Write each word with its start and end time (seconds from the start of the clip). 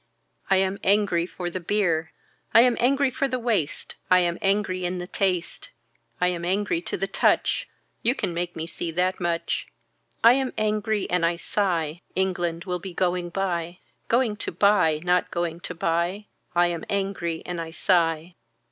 I 0.49 0.55
am 0.55 0.79
angry 0.83 1.27
for 1.27 1.51
the 1.51 1.59
bier. 1.59 2.11
I 2.55 2.61
am 2.61 2.75
angry 2.79 3.11
for 3.11 3.27
the 3.27 3.37
waist. 3.37 3.93
I 4.09 4.17
am 4.21 4.39
angry 4.41 4.83
in 4.83 4.97
the 4.97 5.05
taste. 5.05 5.69
I 6.19 6.29
am 6.29 6.43
angry 6.43 6.81
to 6.81 6.97
the 6.97 7.05
touch. 7.05 7.67
You 8.01 8.15
can 8.15 8.33
make 8.33 8.55
me 8.55 8.65
see 8.65 8.89
that 8.93 9.19
much. 9.19 9.67
I 10.23 10.33
am 10.33 10.53
angry 10.57 11.07
and 11.07 11.23
I 11.23 11.35
sigh. 11.35 12.01
England 12.15 12.65
will 12.65 12.79
be 12.79 12.95
going 12.95 13.29
by. 13.29 13.77
Going 14.07 14.37
to 14.37 14.51
buy 14.51 15.01
not 15.03 15.29
going 15.29 15.59
to 15.59 15.75
buy. 15.75 16.25
I 16.55 16.65
am 16.65 16.83
angry 16.89 17.43
and 17.45 17.61
I 17.61 17.69
sigh. 17.69 18.33